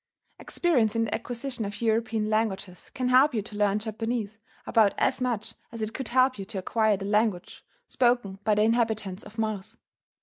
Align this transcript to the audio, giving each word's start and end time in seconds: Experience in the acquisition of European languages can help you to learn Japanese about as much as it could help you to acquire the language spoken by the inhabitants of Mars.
Experience 0.39 0.95
in 0.95 1.03
the 1.05 1.13
acquisition 1.13 1.63
of 1.63 1.79
European 1.79 2.27
languages 2.27 2.89
can 2.95 3.09
help 3.09 3.35
you 3.35 3.43
to 3.43 3.55
learn 3.55 3.77
Japanese 3.77 4.39
about 4.65 4.95
as 4.97 5.21
much 5.21 5.53
as 5.71 5.83
it 5.83 5.93
could 5.93 6.07
help 6.07 6.39
you 6.39 6.45
to 6.45 6.57
acquire 6.57 6.97
the 6.97 7.05
language 7.05 7.63
spoken 7.87 8.39
by 8.43 8.55
the 8.55 8.63
inhabitants 8.63 9.23
of 9.23 9.37
Mars. 9.37 9.77